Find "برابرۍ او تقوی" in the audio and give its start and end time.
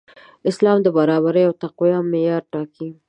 0.97-1.91